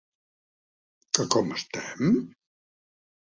[1.17, 2.17] Que com estem?